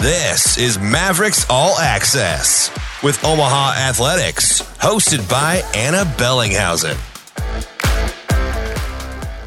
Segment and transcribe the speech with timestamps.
[0.00, 2.70] This is Mavericks All Access
[3.02, 6.96] with Omaha Athletics, hosted by Ana Bellinghausen.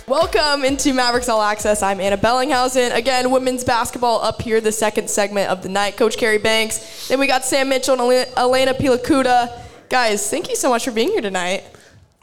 [0.08, 1.81] Welcome into Mavericks All Access.
[1.81, 2.96] I'm Ana Bellinghausen.
[2.96, 5.97] Again, women's basketball up here, the second segment of the night.
[5.97, 7.07] Coach Carrie Banks.
[7.07, 9.59] Then we got Sam Mitchell and Elena Pilakouta.
[9.89, 11.63] Guys, thank you so much for being here tonight.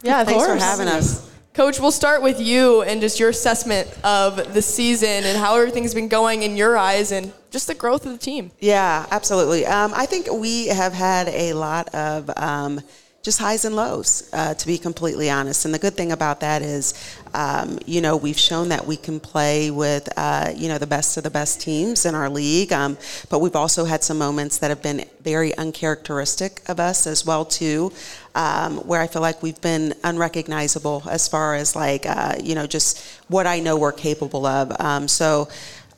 [0.02, 1.29] Yeah, thanks for having us.
[1.60, 5.92] Coach, we'll start with you and just your assessment of the season and how everything's
[5.92, 8.50] been going in your eyes and just the growth of the team.
[8.60, 9.66] Yeah, absolutely.
[9.66, 12.30] Um, I think we have had a lot of.
[12.34, 12.80] Um,
[13.22, 15.66] just highs and lows, uh, to be completely honest.
[15.66, 16.94] And the good thing about that is,
[17.34, 21.18] um, you know, we've shown that we can play with, uh, you know, the best
[21.18, 22.72] of the best teams in our league.
[22.72, 22.96] Um,
[23.28, 27.44] but we've also had some moments that have been very uncharacteristic of us as well
[27.44, 27.92] too,
[28.34, 32.66] um, where I feel like we've been unrecognizable as far as like, uh, you know,
[32.66, 34.72] just what I know we're capable of.
[34.80, 35.48] Um, so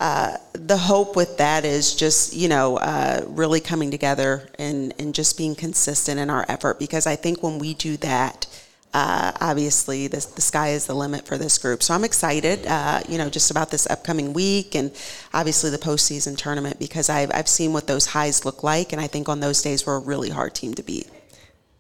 [0.03, 5.15] uh, the hope with that is just you know uh, really coming together and and
[5.15, 8.47] just being consistent in our effort because I think when we do that.
[8.95, 11.83] Uh, obviously, the sky is the limit for this group.
[11.83, 14.93] So I'm excited, uh, you know, just about this upcoming week and
[15.33, 19.07] obviously the postseason tournament because I've, I've seen what those highs look like, and I
[19.07, 21.09] think on those days we're a really hard team to beat.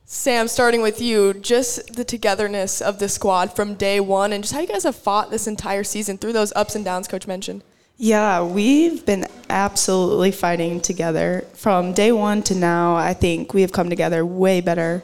[0.06, 4.54] Sam, starting with you, just the togetherness of the squad from day one and just
[4.54, 7.62] how you guys have fought this entire season through those ups and downs, Coach mentioned.
[7.96, 12.96] Yeah, we've been absolutely fighting together from day one to now.
[12.96, 15.02] I think we have come together way better.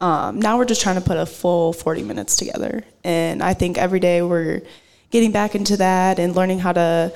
[0.00, 2.84] Um, now we're just trying to put a full 40 minutes together.
[3.02, 4.62] And I think every day we're
[5.10, 7.12] getting back into that and learning how to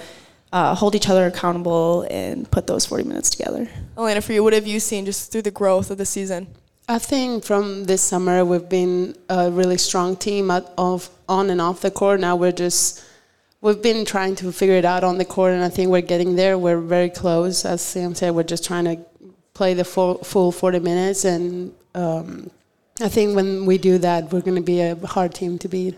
[0.52, 3.68] uh, hold each other accountable and put those 40 minutes together.
[3.96, 6.48] Elena, for you, what have you seen just through the growth of the season?
[6.88, 11.80] I think from this summer we've been a really strong team of on and off
[11.80, 12.20] the court.
[12.20, 13.04] Now we're just
[13.62, 16.36] we've been trying to figure it out on the court, and I think we're getting
[16.36, 16.58] there.
[16.58, 17.64] We're very close.
[17.64, 18.98] As Sam said, we're just trying to
[19.54, 22.50] play the full, full 40 minutes, and um,
[23.00, 25.96] I think when we do that, we're going to be a hard team to beat.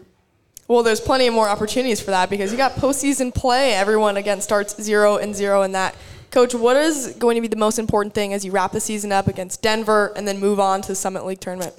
[0.69, 3.75] Well, there's plenty of more opportunities for that because you got postseason play.
[3.75, 5.95] Everyone again starts zero and zero in that.
[6.31, 9.13] Coach, what is going to be the most important thing as you wrap the season
[9.13, 11.75] up against Denver and then move on to the Summit League tournament?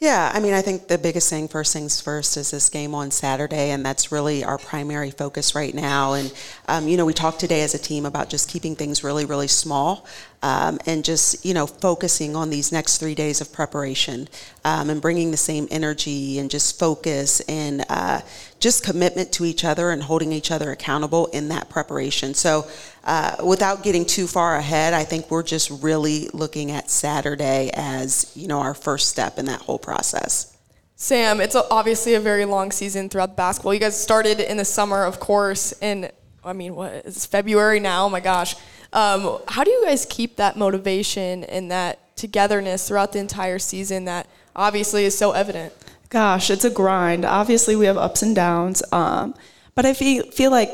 [0.00, 3.10] Yeah, I mean, I think the biggest thing, first things first, is this game on
[3.10, 6.12] Saturday, and that's really our primary focus right now.
[6.12, 6.32] And,
[6.68, 9.48] um, you know, we talked today as a team about just keeping things really, really
[9.48, 10.06] small
[10.40, 14.28] um, and just, you know, focusing on these next three days of preparation
[14.64, 18.20] um, and bringing the same energy and just focus and uh,
[18.60, 22.34] just commitment to each other and holding each other accountable in that preparation.
[22.34, 22.66] So,
[23.04, 28.32] uh, without getting too far ahead, I think we're just really looking at Saturday as
[28.34, 30.56] you know our first step in that whole process.
[30.96, 33.72] Sam, it's obviously a very long season throughout basketball.
[33.72, 36.10] You guys started in the summer, of course, and
[36.44, 38.06] I mean, what is February now?
[38.06, 38.56] Oh my gosh.
[38.92, 44.06] Um, how do you guys keep that motivation and that togetherness throughout the entire season
[44.06, 44.26] that
[44.56, 45.72] obviously is so evident?
[46.10, 47.24] Gosh, it's a grind.
[47.24, 49.34] Obviously, we have ups and downs, um,
[49.74, 50.70] but I feel, feel like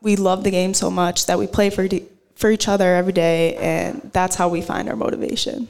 [0.00, 1.88] we love the game so much that we play for
[2.36, 5.66] for each other every day, and that's how we find our motivation.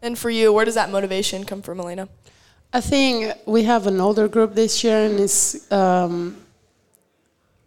[0.00, 2.08] And for you, where does that motivation come from, Elena?
[2.72, 6.36] I think we have an older group this year, and it's um,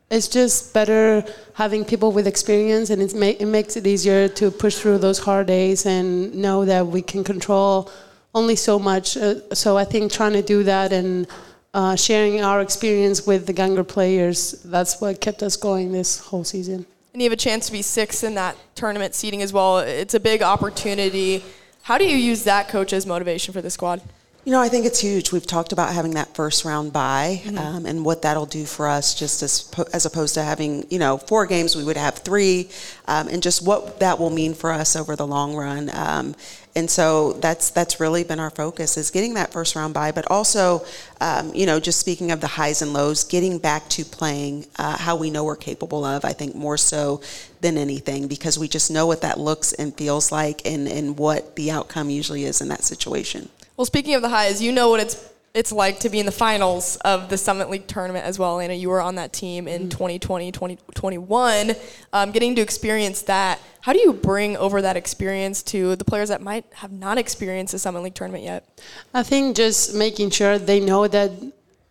[0.09, 1.25] it's just better
[1.55, 5.47] having people with experience, and ma- it makes it easier to push through those hard
[5.47, 7.91] days and know that we can control
[8.35, 9.17] only so much.
[9.17, 11.25] Uh, so I think trying to do that and
[11.73, 14.51] uh, sharing our experience with the younger players.
[14.63, 16.85] That's what kept us going this whole season.
[17.13, 19.79] And you have a chance to be sixth in that tournament seating as well.
[19.79, 21.43] It's a big opportunity.
[21.83, 24.01] How do you use that coach as motivation for the squad?
[24.43, 25.31] You know, I think it's huge.
[25.31, 27.57] We've talked about having that first round bye mm-hmm.
[27.57, 31.17] um, and what that'll do for us, just as as opposed to having you know
[31.17, 32.69] four games, we would have three,
[33.07, 35.89] um, and just what that will mean for us over the long run.
[35.91, 36.35] Um,
[36.75, 40.29] and so that's that's really been our focus is getting that first round bye, but
[40.29, 40.85] also,
[41.21, 44.97] um, you know, just speaking of the highs and lows, getting back to playing uh,
[44.97, 46.25] how we know we're capable of.
[46.25, 47.21] I think more so
[47.61, 51.55] than anything because we just know what that looks and feels like, and and what
[51.55, 53.49] the outcome usually is in that situation.
[53.77, 55.15] Well, speaking of the highs, you know what it's
[55.55, 58.59] it's like to be in the finals of the Summit League tournament as well.
[58.59, 60.51] Anna, you were on that team in 2020, mm-hmm.
[60.51, 61.71] 2021,
[62.11, 63.59] um, getting to experience that.
[63.79, 67.71] How do you bring over that experience to the players that might have not experienced
[67.71, 68.67] the Summit League tournament yet?
[69.13, 71.31] I think just making sure they know that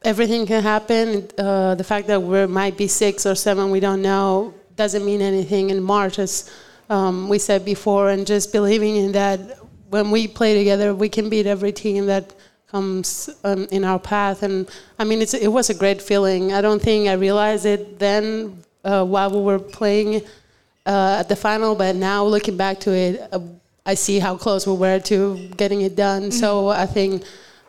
[0.03, 1.31] everything can happen.
[1.39, 5.23] Uh, the fact that we might be six or seven, we don't know, doesn't mean
[5.23, 6.51] anything in March, as
[6.91, 9.59] um, we said before, and just believing in that
[9.89, 12.35] when we play together, we can beat every team that
[12.75, 14.43] comes um, in our path.
[14.43, 14.69] And
[14.99, 16.53] I mean, it was a great feeling.
[16.53, 20.23] I don't think I realized it then uh, while we were playing
[20.85, 23.39] uh, at the final, but now looking back to it, uh,
[23.87, 26.33] I see how close we were to getting it done.
[26.33, 27.23] So I think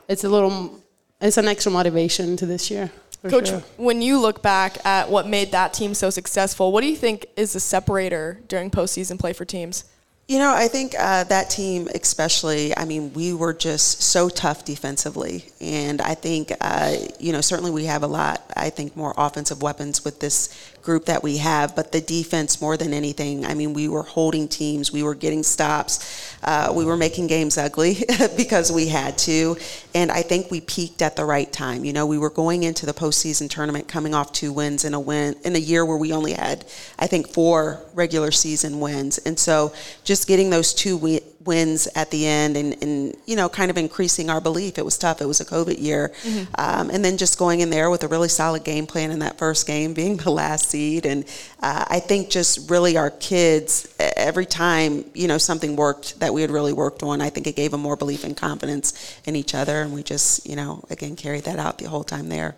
[0.07, 0.81] it's a little,
[1.22, 2.90] it's an extra motivation to this year.
[3.30, 3.63] Coach, sure.
[3.78, 7.25] when you look back at what made that team so successful, what do you think
[7.36, 9.84] is the separator during postseason play for teams?
[10.27, 14.66] You know, I think uh, that team, especially, I mean, we were just so tough
[14.66, 15.45] defensively.
[15.62, 19.62] And I think, uh, you know, certainly we have a lot, I think, more offensive
[19.62, 20.50] weapons with this
[20.86, 21.76] group that we have.
[21.76, 25.44] But the defense, more than anything, I mean, we were holding teams, we were getting
[25.44, 28.04] stops, uh, we were making games ugly
[28.38, 29.58] because we had to.
[29.94, 31.84] And I think we peaked at the right time.
[31.84, 35.00] You know, we were going into the postseason tournament coming off two wins in a
[35.00, 36.66] win in a year where we only had,
[36.98, 39.18] I think, four regular season wins.
[39.18, 39.74] And so
[40.04, 43.78] just getting those two wi- wins at the end and, and, you know, kind of
[43.78, 44.78] increasing our belief.
[44.78, 45.22] It was tough.
[45.22, 46.12] It was a COVID year.
[46.58, 49.38] Um, and then just going in there with a really solid game plan in that
[49.38, 51.06] first game, being the last seed.
[51.06, 51.26] And
[51.62, 56.42] uh, I think just really our kids, every time, you know, something worked that we
[56.42, 59.54] had really worked on, I think it gave them more belief and confidence in each
[59.54, 59.82] other.
[59.82, 62.56] And we just, you know, again, carried that out the whole time there.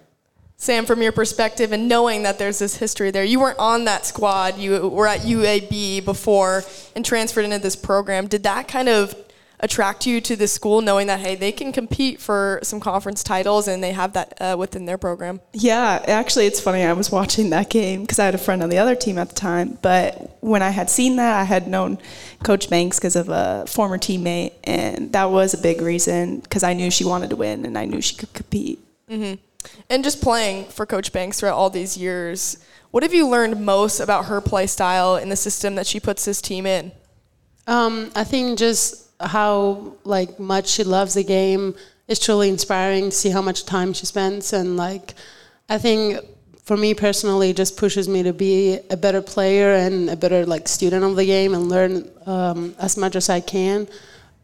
[0.59, 4.07] Sam, from your perspective and knowing that there's this history there, you weren't on that
[4.07, 4.57] squad.
[4.57, 6.63] You were at UAB before
[6.95, 8.25] and transferred into this program.
[8.25, 9.15] Did that kind of
[9.59, 13.67] attract you to the school, knowing that hey, they can compete for some conference titles
[13.67, 15.41] and they have that uh, within their program?
[15.53, 16.83] Yeah, actually, it's funny.
[16.83, 19.29] I was watching that game because I had a friend on the other team at
[19.29, 19.77] the time.
[19.83, 21.99] But when I had seen that, I had known
[22.43, 26.73] Coach Banks because of a former teammate, and that was a big reason because I
[26.73, 28.79] knew she wanted to win and I knew she could compete.
[29.89, 32.57] And just playing for Coach Banks throughout all these years,
[32.91, 36.25] what have you learned most about her play style and the system that she puts
[36.25, 36.91] this team in?
[37.67, 41.75] Um, I think just how like much she loves the game
[42.07, 45.15] is truly inspiring to see how much time she spends and like
[45.69, 46.19] I think
[46.63, 50.45] for me personally it just pushes me to be a better player and a better
[50.45, 53.87] like student of the game and learn um, as much as I can.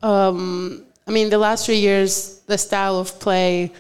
[0.02, 3.72] Um, I mean the last three years the style of play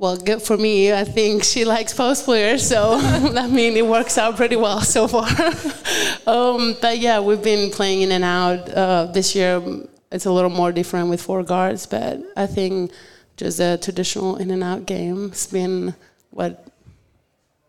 [0.00, 0.94] well, good for me.
[0.94, 5.06] I think she likes post players, so I mean it works out pretty well so
[5.06, 5.28] far.
[6.26, 8.68] um, but yeah, we've been playing in and out.
[8.70, 9.62] Uh, this year,
[10.10, 12.92] it's a little more different with four guards, but I think
[13.36, 15.94] just a traditional in and out game It's been
[16.30, 16.66] what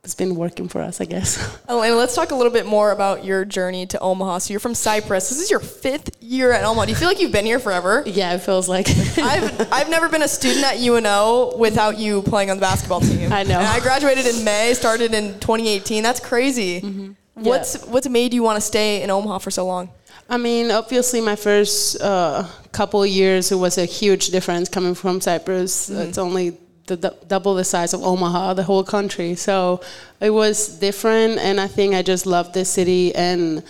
[0.03, 1.59] has been working for us, I guess.
[1.69, 4.39] Elena, let's talk a little bit more about your journey to Omaha.
[4.39, 5.30] So you're from Cyprus.
[5.30, 6.86] This is your fifth year at Omaha.
[6.86, 8.01] Do you feel like you've been here forever?
[8.07, 8.89] yeah, it feels like.
[9.18, 13.31] I've I've never been a student at UNO without you playing on the basketball team.
[13.33, 13.59] I know.
[13.59, 16.01] And I graduated in May, started in 2018.
[16.01, 17.15] That's crazy.
[17.36, 19.92] What's what's made you want to stay in Omaha for so long?
[20.27, 24.95] I mean, obviously, my first uh, couple of years, it was a huge difference coming
[24.95, 25.89] from Cyprus.
[25.89, 26.57] It's only
[26.91, 29.35] the, the, double the size of Omaha, the whole country.
[29.35, 29.81] So
[30.19, 33.63] it was different, and I think I just loved this city and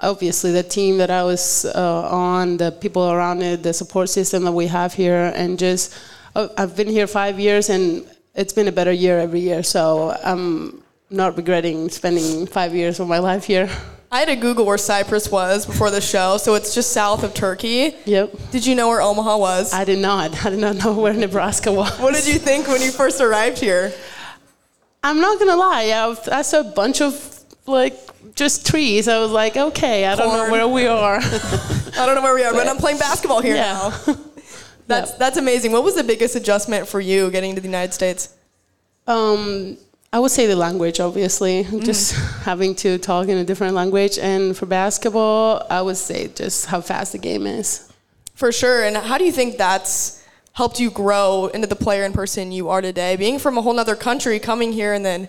[0.00, 4.44] obviously the team that I was uh, on, the people around it, the support system
[4.44, 5.94] that we have here, and just
[6.34, 9.62] uh, I've been here five years, and it's been a better year every year.
[9.62, 13.68] So I'm not regretting spending five years of my life here.
[14.10, 17.34] I had to Google where Cyprus was before the show, so it's just south of
[17.34, 17.94] Turkey.
[18.06, 18.50] Yep.
[18.50, 19.74] Did you know where Omaha was?
[19.74, 20.44] I did not.
[20.46, 21.90] I did not know where Nebraska was.
[21.98, 23.92] what did you think when you first arrived here?
[25.02, 25.84] I'm not gonna lie.
[25.94, 27.94] I, I saw a bunch of like
[28.34, 29.08] just trees.
[29.08, 31.16] I was like, okay, I don't know where we are.
[31.22, 33.92] I don't know where we are, but I'm playing basketball here Yeah.
[34.06, 34.16] now.
[34.86, 35.72] That's that's amazing.
[35.72, 38.34] What was the biggest adjustment for you getting to the United States?
[39.06, 39.76] um,
[40.12, 42.12] I would say the language, obviously, just
[42.42, 44.18] having to talk in a different language.
[44.18, 47.92] And for basketball, I would say just how fast the game is.
[48.34, 48.84] For sure.
[48.84, 52.68] And how do you think that's helped you grow into the player and person you
[52.68, 53.16] are today?
[53.16, 55.28] Being from a whole other country, coming here, and then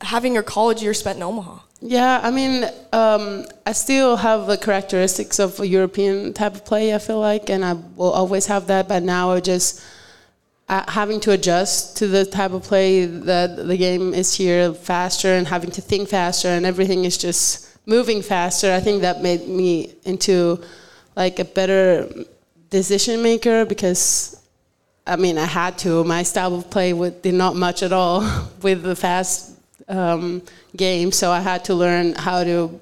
[0.00, 1.58] having your college year spent in Omaha.
[1.80, 6.94] Yeah, I mean, um, I still have the characteristics of a European type of play.
[6.94, 8.88] I feel like, and I will always have that.
[8.88, 9.82] But now I just
[10.68, 15.28] uh, having to adjust to the type of play that the game is here faster,
[15.28, 18.72] and having to think faster, and everything is just moving faster.
[18.72, 20.62] I think that made me into
[21.16, 22.08] like a better
[22.70, 24.40] decision maker because
[25.06, 26.02] I mean, I had to.
[26.04, 28.20] My style of play with, did not much at all
[28.62, 30.42] with the fast um,
[30.76, 32.80] game, so I had to learn how to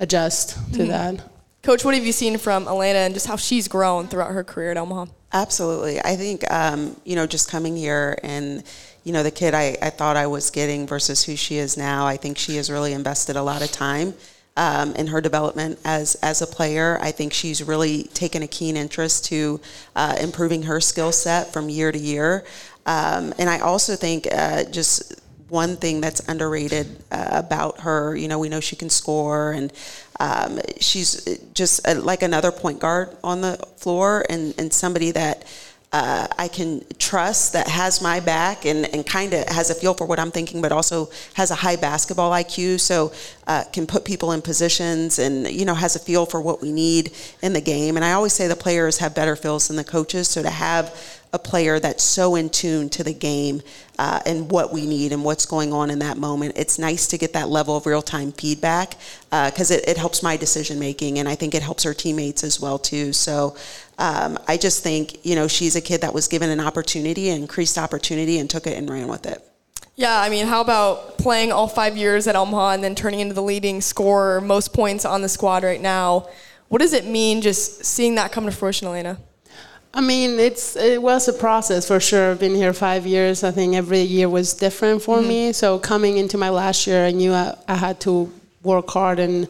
[0.00, 1.22] adjust to that.
[1.62, 4.72] Coach, what have you seen from Elena and just how she's grown throughout her career
[4.72, 5.06] at Omaha?
[5.32, 6.00] Absolutely.
[6.00, 8.64] I think, um, you know, just coming here and,
[9.04, 12.04] you know, the kid I, I thought I was getting versus who she is now,
[12.06, 14.14] I think she has really invested a lot of time
[14.56, 16.98] um, in her development as, as a player.
[17.00, 19.60] I think she's really taken a keen interest to
[19.94, 22.44] uh, improving her skill set from year to year.
[22.84, 25.14] Um, and I also think uh, just
[25.48, 28.16] one thing that's underrated uh, about her.
[28.16, 29.72] You know, we know she can score, and
[30.20, 35.44] um, she's just a, like another point guard on the floor, and and somebody that
[35.92, 39.92] uh, I can trust that has my back and, and kind of has a feel
[39.94, 43.12] for what I'm thinking, but also has a high basketball IQ, so
[43.48, 46.70] uh, can put people in positions and you know has a feel for what we
[46.70, 47.12] need
[47.42, 47.96] in the game.
[47.96, 50.94] And I always say the players have better feels than the coaches, so to have
[51.32, 53.62] a player that's so in tune to the game
[53.98, 56.54] uh, and what we need and what's going on in that moment.
[56.56, 58.96] It's nice to get that level of real time feedback
[59.30, 62.42] because uh, it, it, helps my decision making and I think it helps her teammates
[62.42, 63.12] as well too.
[63.12, 63.56] So
[63.98, 67.42] um, I just think you know she's a kid that was given an opportunity, an
[67.42, 69.46] increased opportunity, and took it and ran with it.
[69.96, 73.34] Yeah, I mean, how about playing all five years at Omaha and then turning into
[73.34, 76.26] the leading scorer, most points on the squad right now?
[76.68, 79.18] What does it mean just seeing that come to fruition, Elena?
[79.92, 82.30] I mean, it's it was a process for sure.
[82.30, 83.42] I've been here five years.
[83.42, 85.28] I think every year was different for mm-hmm.
[85.28, 85.52] me.
[85.52, 88.32] So coming into my last year, I knew I, I had to
[88.62, 89.48] work hard and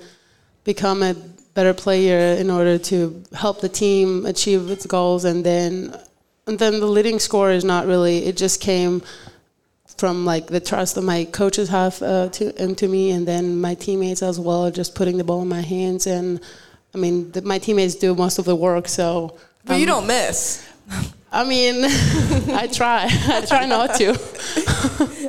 [0.65, 1.15] become a
[1.53, 5.27] better player in order to help the team achieve its goals.
[5.27, 5.95] And then,
[6.47, 8.25] and then the leading score is not really.
[8.25, 9.03] It just came
[9.99, 13.75] from like the trust that my coaches have uh, to into me, and then my
[13.75, 16.07] teammates as well, just putting the ball in my hands.
[16.07, 16.41] And
[16.95, 19.37] I mean, the, my teammates do most of the work, so.
[19.65, 20.67] But um, you don't miss.
[21.33, 23.07] I mean, I try.
[23.09, 24.19] I try not to.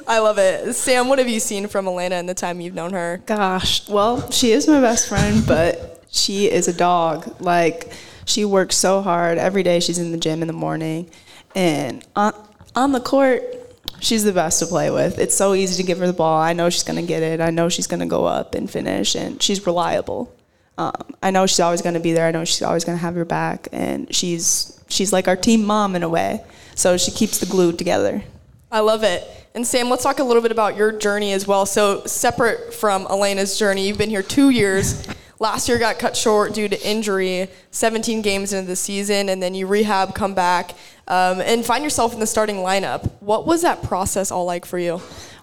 [0.07, 0.73] I love it.
[0.73, 3.21] Sam, what have you seen from Elena in the time you've known her?
[3.25, 7.39] Gosh, well, she is my best friend, but she is a dog.
[7.39, 7.91] Like
[8.25, 9.79] she works so hard every day.
[9.79, 11.09] She's in the gym in the morning,
[11.55, 12.33] and on
[12.75, 13.43] on the court,
[13.99, 15.19] she's the best to play with.
[15.19, 16.41] It's so easy to give her the ball.
[16.41, 17.41] I know she's gonna get it.
[17.41, 20.33] I know she's gonna go up and finish, and she's reliable.
[20.77, 22.27] Um, I know she's always gonna be there.
[22.27, 25.95] I know she's always gonna have your back, and she's she's like our team mom
[25.95, 26.43] in a way.
[26.75, 28.23] So she keeps the glue together.
[28.71, 29.27] I love it.
[29.53, 31.65] And Sam, let's talk a little bit about your journey as well.
[31.65, 35.05] So separate from Elena's journey, you've been here two years.
[35.39, 39.55] Last year got cut short due to injury, 17 games into the season, and then
[39.55, 40.71] you rehab, come back,
[41.07, 43.11] um, and find yourself in the starting lineup.
[43.19, 45.01] What was that process all like for you?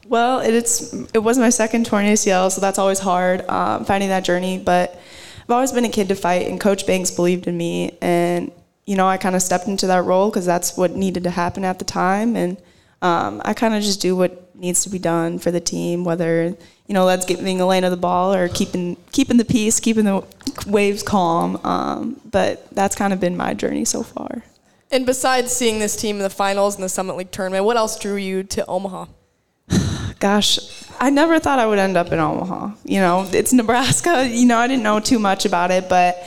[0.08, 4.24] Well, it's it was my second torn ACL, so that's always hard um, finding that
[4.24, 4.58] journey.
[4.58, 4.98] But
[5.42, 8.50] I've always been a kid to fight, and Coach Banks believed in me, and
[8.86, 11.62] you know I kind of stepped into that role because that's what needed to happen
[11.62, 12.56] at the time, and
[13.02, 16.56] um, I kind of just do what needs to be done for the team, whether
[16.86, 20.24] you know that's Elena lane of the ball or keeping keeping the peace, keeping the
[20.66, 21.60] waves calm.
[21.64, 24.42] Um, but that's kind of been my journey so far.
[24.90, 27.98] And besides seeing this team in the finals and the Summit League tournament, what else
[27.98, 29.04] drew you to Omaha?
[30.20, 30.58] Gosh,
[30.98, 32.72] I never thought I would end up in Omaha.
[32.84, 34.28] You know, it's Nebraska.
[34.28, 36.22] You know, I didn't know too much about it, but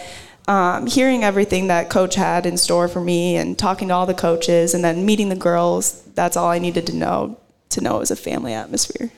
[0.48, 4.14] um, hearing everything that coach had in store for me and talking to all the
[4.14, 7.38] coaches and then meeting the girls, that's all I needed to know
[7.70, 9.12] to know it was a family atmosphere.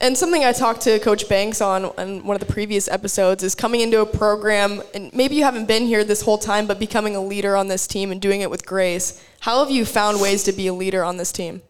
[0.00, 3.54] And something I talked to Coach Banks on in one of the previous episodes is
[3.54, 7.16] coming into a program, and maybe you haven't been here this whole time, but becoming
[7.16, 9.22] a leader on this team and doing it with grace.
[9.40, 11.62] How have you found ways to be a leader on this team?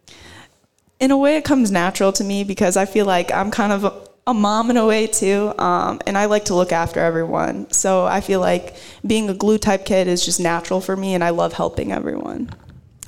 [0.98, 3.84] In a way, it comes natural to me because I feel like I'm kind of
[3.84, 3.92] a,
[4.26, 7.70] a mom in a way too, um, and I like to look after everyone.
[7.70, 8.76] So I feel like
[9.06, 12.50] being a glue type kid is just natural for me, and I love helping everyone.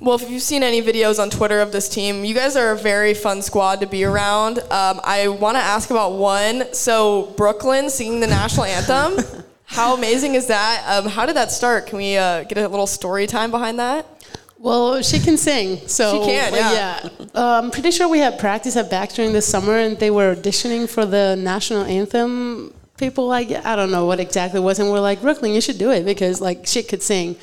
[0.00, 2.76] Well, if you've seen any videos on Twitter of this team, you guys are a
[2.76, 4.60] very fun squad to be around.
[4.70, 6.72] Um, I want to ask about one.
[6.72, 9.44] So, Brooklyn singing the national anthem.
[9.64, 10.84] How amazing is that?
[10.86, 11.88] Um, how did that start?
[11.88, 14.06] Can we uh, get a little story time behind that?
[14.58, 16.52] Well, she can sing, so she can.
[16.52, 17.08] Yeah, yeah.
[17.34, 20.34] Uh, I'm pretty sure we had practice at back during the summer, and they were
[20.34, 22.74] auditioning for the national anthem.
[22.96, 25.78] People like I don't know what exactly it was, and we're like, Brooklyn, you should
[25.78, 27.36] do it because like she could sing.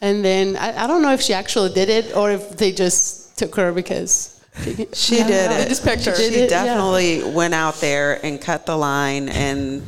[0.00, 3.36] And then I, I don't know if she actually did it or if they just
[3.36, 5.68] took her because she, she did it.
[5.68, 6.14] just picked her.
[6.14, 7.34] She, she definitely yeah.
[7.34, 9.82] went out there and cut the line and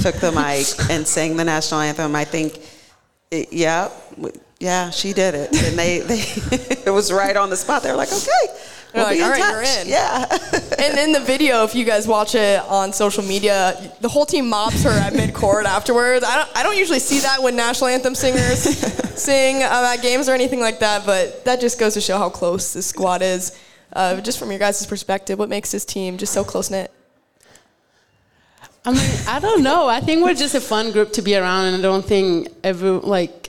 [0.00, 2.14] took the mic and sang the national anthem.
[2.14, 2.60] I think,
[3.30, 3.90] it, yeah,
[4.60, 6.18] yeah, she did it, and they, they
[6.86, 7.82] it was right on the spot.
[7.82, 8.28] They're like, okay,
[8.94, 9.52] we'll like, be in all right, touch.
[9.52, 9.88] you're in.
[9.88, 10.26] Yeah.
[10.78, 14.50] and in the video, if you guys watch it on social media, the whole team
[14.50, 16.26] mobs her at mid-court afterwards.
[16.26, 18.60] I don't, I don't usually see that when national anthem singers
[19.18, 22.28] sing uh, at games or anything like that, but that just goes to show how
[22.28, 23.58] close this squad is.
[23.94, 26.92] Uh, just from your guys' perspective, what makes this team just so close knit?
[28.84, 29.88] I mean, I don't know.
[29.88, 32.90] I think we're just a fun group to be around, and I don't think every
[32.90, 33.39] like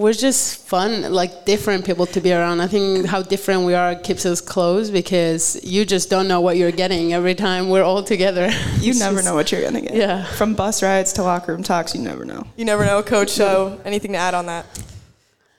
[0.00, 2.62] we're just fun, like different people to be around.
[2.62, 6.56] I think how different we are keeps us close because you just don't know what
[6.56, 8.50] you're getting every time we're all together.
[8.80, 9.94] You never just, know what you're gonna get.
[9.94, 10.24] Yeah.
[10.24, 12.46] From bus rides to locker room talks, you never know.
[12.56, 13.28] You never know, Coach.
[13.28, 14.64] So, anything to add on that?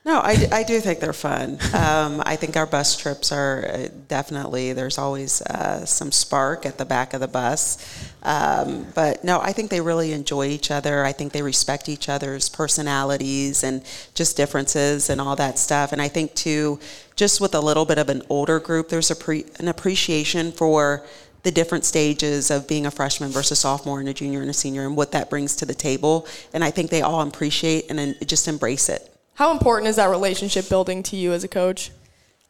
[0.03, 1.59] No, I, I do think they're fun.
[1.75, 6.79] Um, I think our bus trips are uh, definitely, there's always uh, some spark at
[6.79, 7.77] the back of the bus.
[8.23, 11.05] Um, but no, I think they really enjoy each other.
[11.05, 13.83] I think they respect each other's personalities and
[14.15, 15.91] just differences and all that stuff.
[15.91, 16.79] And I think, too,
[17.15, 21.05] just with a little bit of an older group, there's a pre- an appreciation for
[21.43, 24.83] the different stages of being a freshman versus sophomore and a junior and a senior
[24.87, 26.25] and what that brings to the table.
[26.53, 29.10] And I think they all appreciate and just embrace it.
[29.35, 31.91] How important is that relationship building to you as a coach?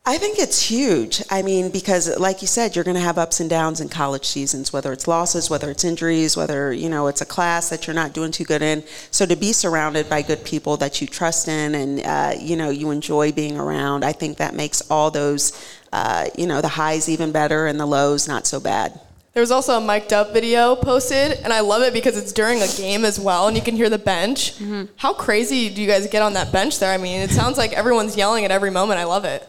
[0.03, 1.21] I think it's huge.
[1.29, 4.25] I mean, because like you said, you're going to have ups and downs in college
[4.25, 7.93] seasons, whether it's losses, whether it's injuries, whether, you know, it's a class that you're
[7.93, 8.83] not doing too good in.
[9.11, 12.71] So to be surrounded by good people that you trust in and, uh, you know,
[12.71, 15.53] you enjoy being around, I think that makes all those,
[15.93, 19.00] uh, you know, the highs even better and the lows not so bad.
[19.33, 22.61] There was also a mic'd up video posted, and I love it because it's during
[22.61, 24.55] a game as well, and you can hear the bench.
[24.55, 24.91] Mm-hmm.
[24.97, 26.91] How crazy do you guys get on that bench there?
[26.91, 29.00] I mean, it sounds like everyone's yelling at every moment.
[29.00, 29.47] I love it.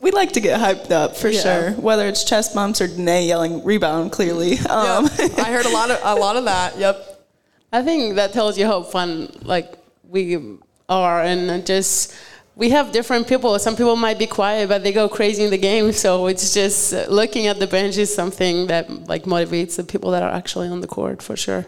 [0.00, 1.40] We like to get hyped up for yeah.
[1.40, 4.10] sure, whether it's chest bumps or Danae yelling rebound.
[4.10, 5.08] Clearly, um.
[5.38, 6.76] I heard a lot of a lot of that.
[6.76, 7.26] Yep.
[7.72, 9.72] I think that tells you how fun like
[10.08, 12.14] we are, and just
[12.56, 13.58] we have different people.
[13.58, 15.92] Some people might be quiet, but they go crazy in the game.
[15.92, 20.10] So it's just uh, looking at the bench is something that like motivates the people
[20.12, 21.66] that are actually on the court for sure.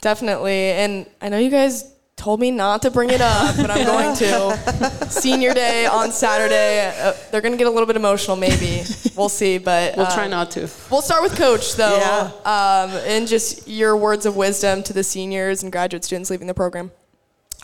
[0.00, 3.84] Definitely, and I know you guys told me not to bring it up, but I'm
[3.84, 5.06] going to.
[5.08, 6.92] Senior day on Saturday.
[7.00, 8.82] Uh, they're going to get a little bit emotional, maybe.
[9.16, 10.68] We'll see, but we'll try uh, not to.
[10.90, 12.30] We'll start with Coach, though, yeah.
[12.44, 16.54] um, and just your words of wisdom to the seniors and graduate students leaving the
[16.54, 16.90] program.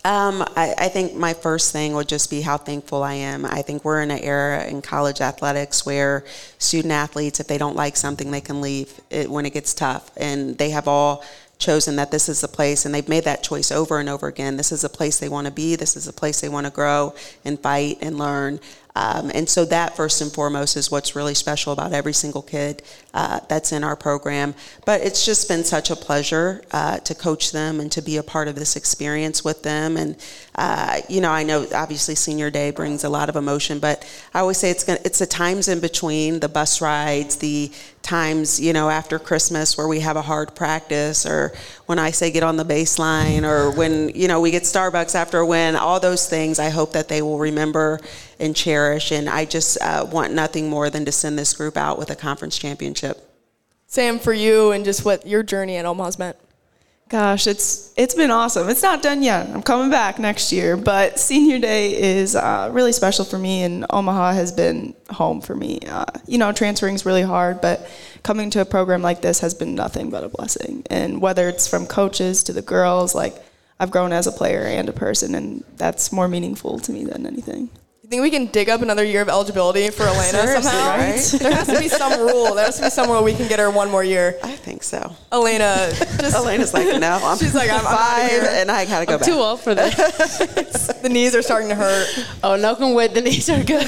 [0.06, 3.46] Um, I, I, think my first thing would just be how thankful I am.
[3.46, 6.26] I think we're in an era in college athletics where
[6.58, 10.10] student athletes, if they don't like something, they can leave it when it gets tough.
[10.18, 11.24] And they have all
[11.58, 14.58] chosen that this is the place, and they've made that choice over and over again.
[14.58, 16.72] This is a place they want to be, this is a place they want to
[16.72, 18.60] grow and fight and learn.
[18.96, 22.82] Um, and so that first and foremost is what's really special about every single kid
[23.12, 24.54] uh, that's in our program.
[24.84, 28.22] But it's just been such a pleasure uh, to coach them and to be a
[28.22, 29.96] part of this experience with them.
[29.96, 30.16] And
[30.54, 34.40] uh, you know, I know obviously senior day brings a lot of emotion, but I
[34.40, 38.72] always say it's gonna, it's the times in between the bus rides, the times you
[38.72, 41.52] know after Christmas where we have a hard practice, or
[41.86, 45.38] when I say get on the baseline, or when you know we get Starbucks after
[45.38, 45.74] a win.
[45.74, 47.98] All those things I hope that they will remember
[48.38, 49.12] and cherish.
[49.12, 52.16] And I just uh, want nothing more than to send this group out with a
[52.16, 53.30] conference championship.
[53.86, 56.36] Sam, for you and just what your journey at Omaha's meant.
[57.10, 58.68] Gosh, it's it's been awesome.
[58.70, 59.48] It's not done yet.
[59.50, 63.84] I'm coming back next year, but senior day is uh, really special for me, and
[63.90, 65.80] Omaha has been home for me.
[65.86, 67.88] Uh, you know, transferring is really hard, but
[68.22, 70.82] coming to a program like this has been nothing but a blessing.
[70.88, 73.36] And whether it's from coaches to the girls, like
[73.78, 77.26] I've grown as a player and a person, and that's more meaningful to me than
[77.26, 77.68] anything.
[78.04, 80.88] You think we can dig up another year of eligibility for Elena somehow?
[80.90, 81.16] Right?
[81.40, 82.54] there has to be some rule.
[82.54, 84.38] There has to be somewhere we can get her one more year.
[84.42, 85.16] I think so.
[85.32, 85.88] Elena,
[86.20, 89.26] just Elena's like, no, I'm she's like, I'm five, and I gotta go I'm back.
[89.26, 90.98] Too old for that.
[91.00, 92.06] the knees are starting to hurt.
[92.42, 93.14] Oh, no can wait.
[93.14, 93.86] The knees are good.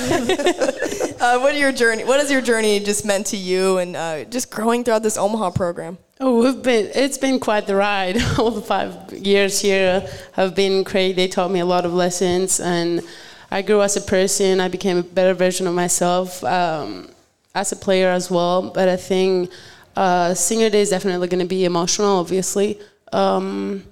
[1.20, 2.05] uh, what are your journey?
[2.05, 5.50] What has your journey just meant to you, and uh, just growing throughout this Omaha
[5.50, 5.98] program?
[6.20, 8.16] Oh, we've been, it's been quite the ride.
[8.38, 11.16] All the five years here have been great.
[11.16, 13.02] They taught me a lot of lessons, and
[13.50, 14.61] I grew as a person.
[14.61, 17.09] I became a better version of myself um,
[17.54, 18.70] as a player as well.
[18.70, 19.50] But I think
[19.96, 22.78] uh, senior day is definitely going to be emotional, obviously.
[23.12, 23.85] Um,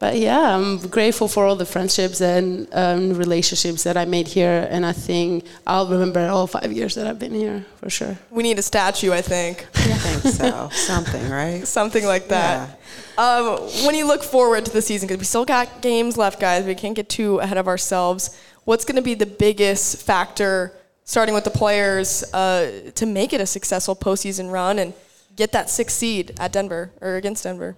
[0.00, 4.66] but yeah, I'm grateful for all the friendships and um, relationships that I made here,
[4.70, 8.16] and I think I'll remember all five years that I've been here for sure.
[8.30, 9.66] We need a statue, I think.
[9.74, 10.70] I think so.
[10.72, 11.66] Something, right?
[11.78, 12.78] Something like that.
[13.18, 13.22] Yeah.
[13.22, 16.64] Um, when you look forward to the season, because we still got games left, guys,
[16.64, 21.34] we can't get too ahead of ourselves what's going to be the biggest factor, starting
[21.34, 24.94] with the players, uh, to make it a successful postseason run and
[25.34, 27.74] get that sixth seed at Denver or against Denver?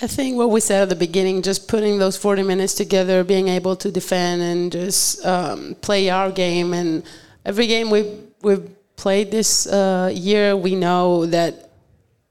[0.00, 3.48] I think what we said at the beginning, just putting those 40 minutes together, being
[3.48, 6.72] able to defend and just um, play our game.
[6.72, 7.02] And
[7.44, 8.00] every game we
[8.42, 11.70] we've played this uh, year, we know that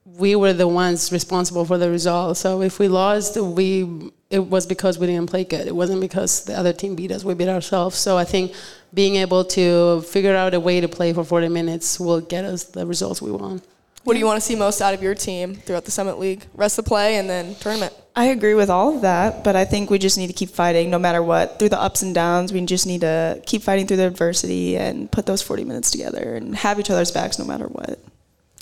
[0.05, 2.37] we were the ones responsible for the result.
[2.37, 5.67] So if we lost, we it was because we didn't play good.
[5.67, 7.23] It wasn't because the other team beat us.
[7.23, 7.97] We beat ourselves.
[7.97, 8.53] So I think
[8.93, 12.63] being able to figure out a way to play for 40 minutes will get us
[12.63, 13.63] the results we want.
[14.03, 16.45] What do you want to see most out of your team throughout the Summit League?
[16.55, 17.93] Rest of play and then tournament.
[18.15, 20.89] I agree with all of that, but I think we just need to keep fighting
[20.89, 21.59] no matter what.
[21.59, 25.11] Through the ups and downs, we just need to keep fighting through the adversity and
[25.11, 27.99] put those 40 minutes together and have each other's backs no matter what.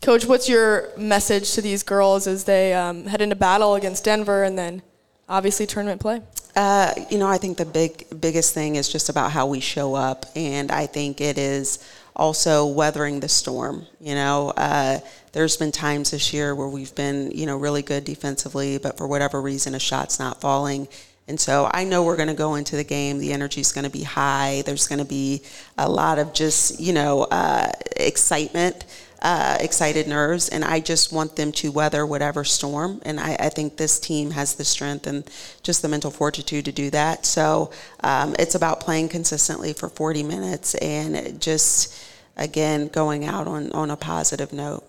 [0.01, 4.43] Coach, what's your message to these girls as they um, head into battle against Denver
[4.43, 4.81] and then
[5.29, 6.21] obviously tournament play?
[6.55, 9.95] Uh, you know, I think the big biggest thing is just about how we show
[9.95, 11.79] up, and I think it is
[12.15, 13.85] also weathering the storm.
[14.01, 14.99] You know, uh,
[15.31, 19.07] there's been times this year where we've been, you know, really good defensively, but for
[19.07, 20.87] whatever reason, a shot's not falling.
[21.29, 23.19] And so I know we're going to go into the game.
[23.19, 24.63] The energy is going to be high.
[24.65, 25.43] There's going to be
[25.77, 28.85] a lot of just, you know, uh, excitement,
[29.21, 30.49] uh, excited nerves.
[30.49, 33.01] And I just want them to weather whatever storm.
[33.03, 35.29] And I, I, think this team has the strength and
[35.61, 37.25] just the mental fortitude to do that.
[37.25, 42.01] So um, it's about playing consistently for 40 minutes and just,
[42.37, 44.85] again, going out on, on a positive note.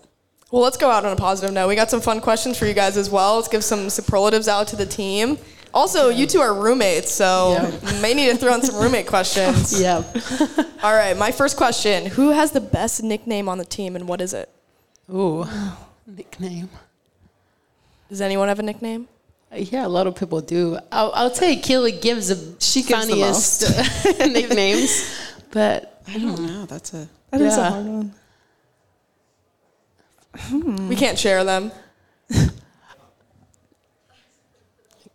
[0.51, 1.67] Well, let's go out on a positive note.
[1.67, 3.37] We got some fun questions for you guys as well.
[3.37, 5.37] Let's give some superlatives out to the team.
[5.73, 8.01] Also, you two are roommates, so yeah.
[8.01, 9.79] may need to throw in some roommate questions.
[9.81, 10.03] yeah.
[10.83, 14.21] All right, my first question: Who has the best nickname on the team, and what
[14.21, 14.49] is it?
[15.13, 15.45] Ooh,
[16.07, 16.69] nickname.
[18.09, 19.07] Does anyone have a nickname?
[19.53, 20.77] Yeah, a lot of people do.
[20.91, 25.13] I'll, I'll say Keely gives the she gives funniest the nicknames,
[25.51, 26.65] but I don't know.
[26.65, 27.47] That's a that yeah.
[27.47, 28.13] is a hard one.
[30.35, 30.87] Hmm.
[30.87, 31.71] We can't share them.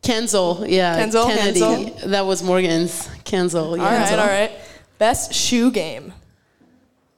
[0.07, 0.99] Kenzel, yeah.
[0.99, 1.27] Kenzel?
[1.27, 1.61] Kennedy.
[1.61, 2.11] Kenzel?
[2.11, 3.09] That was Morgan's.
[3.25, 3.77] Kenzel.
[3.77, 3.85] Yeah.
[3.85, 4.53] All right, all right.
[4.99, 6.13] Best shoe game.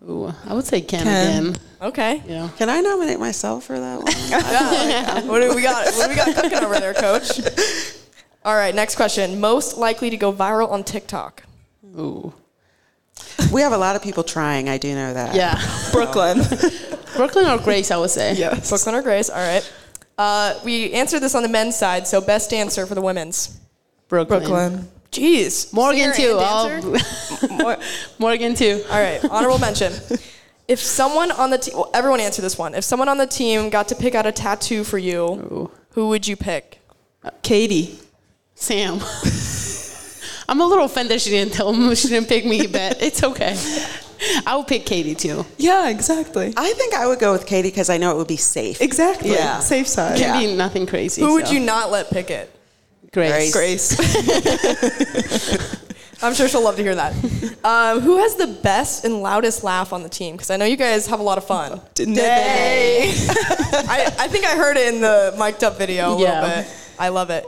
[0.09, 1.47] Ooh, I would say Ken, Ken.
[1.47, 1.57] again.
[1.83, 2.23] Okay.
[2.27, 2.49] Yeah.
[2.57, 4.07] Can I nominate myself for that one?
[4.29, 5.25] yeah.
[5.27, 5.93] what do we got?
[5.95, 7.41] What do we got cooking over there, Coach?
[8.45, 8.75] All right.
[8.75, 9.41] Next question.
[9.41, 11.43] Most likely to go viral on TikTok.
[11.99, 12.33] Ooh.
[13.53, 14.69] We have a lot of people trying.
[14.69, 15.35] I do know that.
[15.35, 15.61] Yeah.
[15.93, 16.41] Brooklyn.
[17.17, 18.35] Brooklyn or Grace, I would say.
[18.35, 18.69] Yes.
[18.69, 19.29] Brooklyn or Grace.
[19.31, 19.71] All right.
[20.19, 23.59] Uh, we answered this on the men's side, so best answer for the women's.
[24.09, 24.41] Brooklyn.
[24.41, 24.89] Brooklyn.
[25.13, 25.73] Jeez.
[25.73, 26.35] Morgan too.
[28.19, 28.83] Morgan too.
[28.91, 29.25] All right.
[29.31, 29.93] Honorable mention.
[30.67, 32.75] If someone on the team, well, everyone answer this one.
[32.75, 35.71] If someone on the team got to pick out a tattoo for you, Ooh.
[35.93, 36.81] who would you pick?
[37.25, 37.99] Uh, Katie.
[38.55, 39.01] Sam.
[40.49, 43.57] I'm a little offended she didn't tell me she didn't pick me, but it's okay.
[44.49, 45.45] I would pick Katie too.
[45.59, 46.55] Yeah, exactly.
[46.57, 48.81] I think I would go with Katie because I know it would be safe.
[48.81, 49.33] Exactly.
[49.33, 49.59] Yeah.
[49.59, 50.17] Safe side.
[50.17, 50.41] Can yeah.
[50.41, 51.21] be nothing crazy.
[51.21, 51.35] Who so.
[51.35, 52.51] would you not let pick it?
[53.13, 53.53] Grace.
[53.53, 53.93] Grace.
[56.23, 57.13] I'm sure she'll love to hear that.
[57.63, 60.35] Um, who has the best and loudest laugh on the team?
[60.35, 61.83] Because I know you guys have a lot of fun.
[61.99, 63.13] Nay.
[63.29, 66.41] I, I think I heard it in the mic'd up video a yeah.
[66.41, 66.75] little bit.
[66.99, 67.45] I love it.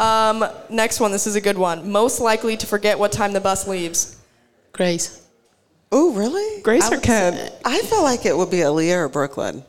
[0.00, 1.12] Um, next one.
[1.12, 1.92] This is a good one.
[1.92, 4.16] Most likely to forget what time the bus leaves.
[4.72, 5.20] Grace.
[5.92, 6.62] Oh, really?
[6.62, 7.50] Grace or Ken?
[7.64, 9.64] I feel like it would be Aaliyah or Brooklyn.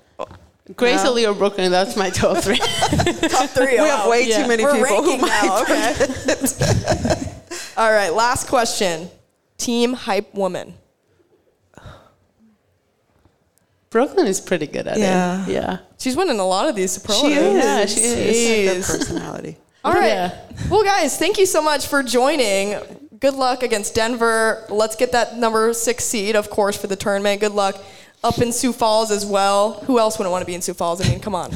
[0.75, 1.13] Grace, no.
[1.13, 1.71] Aaliyah, or Brooklyn.
[1.71, 2.57] That's my top three.
[3.29, 3.67] top three.
[3.71, 3.86] We wow.
[3.86, 4.41] have oh, way yeah.
[4.41, 5.62] too many We're people who now.
[5.63, 5.93] Okay.
[7.77, 8.13] All right.
[8.13, 9.10] Last question.
[9.57, 10.75] Team hype woman.
[13.89, 15.45] Brooklyn is pretty good at yeah.
[15.45, 15.51] it.
[15.51, 15.77] Yeah.
[15.97, 17.93] She's winning a lot of these superlatives.
[17.93, 18.15] She is.
[18.15, 18.88] Yeah, she is.
[18.88, 19.57] personality.
[19.84, 20.07] All right.
[20.07, 20.39] Yeah.
[20.69, 22.75] Well, guys, thank you so much for joining
[23.21, 24.65] good luck against Denver.
[24.69, 27.39] Let's get that number six seed, of course, for the tournament.
[27.39, 27.81] Good luck
[28.23, 29.73] up in Sioux Falls as well.
[29.86, 30.99] Who else wouldn't want to be in Sioux Falls?
[30.99, 31.51] I mean, come on.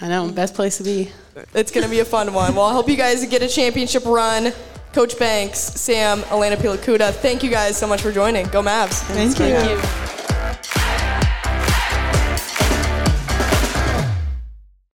[0.00, 1.10] I know, best place to be.
[1.54, 2.54] It's going to be a fun one.
[2.54, 4.52] Well, I hope you guys get a championship run.
[4.92, 8.46] Coach Banks, Sam, Elena Pilakouta, thank you guys so much for joining.
[8.46, 9.00] Go Mavs.
[9.08, 9.54] Thank you.
[9.54, 10.37] Thank you.